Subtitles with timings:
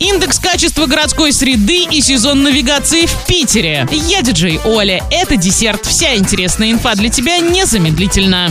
[0.00, 3.84] Индекс качества городской среды и сезон навигации в Питере.
[3.90, 5.02] Я диджей Оля.
[5.10, 5.84] Это десерт.
[5.84, 8.46] Вся интересная инфа для тебя незамедлительно.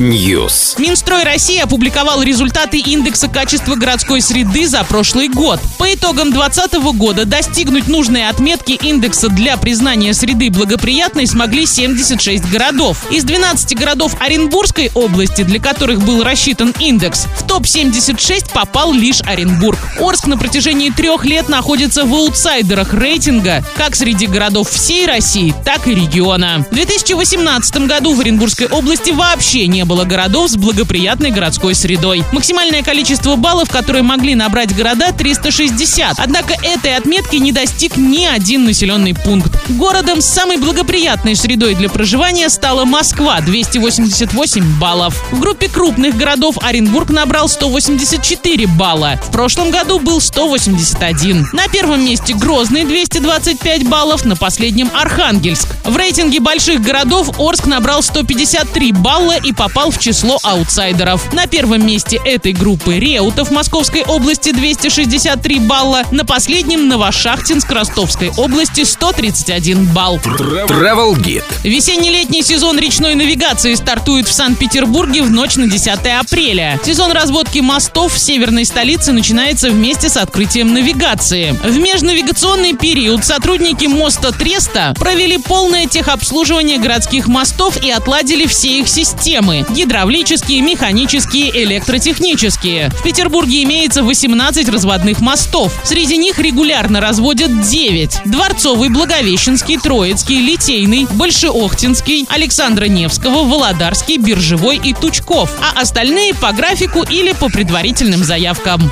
[0.00, 0.80] News.
[0.80, 5.60] Минстрой России опубликовал результаты индекса качества городской среды за прошлый год.
[5.78, 13.06] По итогам 2020 года достигнуть нужной отметки индекса для признания среды благоприятной смогли 76 городов.
[13.12, 19.78] Из 12 городов Оренбургской области, для которых был рассчитан индекс, в топ-76 попал лишь Оренбург.
[20.00, 25.86] Орск на протяжении трех лет находится в аутсайдерах рейтинга как среди городов всей России, так
[25.86, 26.64] и региона.
[26.70, 32.24] В 2018 году в Оренбургской области вообще не было городов с благоприятной городской средой.
[32.32, 36.18] Максимальное количество баллов, которые могли набрать города, 360.
[36.18, 39.52] Однако этой отметки не достиг ни один населенный пункт.
[39.68, 45.22] Городом с самой благоприятной средой для проживания стала Москва, 288 баллов.
[45.30, 49.17] В группе крупных городов Оренбург набрал 184 балла.
[49.22, 51.48] В прошлом году был 181.
[51.52, 55.68] На первом месте Грозный 225 баллов, на последнем Архангельск.
[55.84, 61.32] В рейтинге больших городов Орск набрал 153 балла и попал в число аутсайдеров.
[61.32, 68.84] На первом месте этой группы Реутов Московской области 263 балла, на последнем Новошахтинск Ростовской области
[68.84, 70.18] 131 балл.
[70.18, 71.44] Travel Guide.
[71.64, 75.88] Весенне-летний сезон речной навигации стартует в Санкт-Петербурге в ночь на 10
[76.20, 76.80] апреля.
[76.84, 81.52] Сезон разводки мостов в северной столице начинается вместе с открытием навигации.
[81.62, 88.88] В межнавигационный период сотрудники моста Треста провели полное техобслуживание городских мостов и отладили все их
[88.88, 92.90] системы– гидравлические, механические, электротехнические.
[92.90, 95.72] В Петербурге имеется 18 разводных мостов.
[95.84, 98.22] Среди них регулярно разводят 9.
[98.24, 107.02] Дворцовый, Благовещенский, Троицкий, Литейный, Большеохтинский, Александра Невского, Володарский, Биржевой и Тучков, а остальные по графику
[107.02, 108.90] или по предварительным заявкам.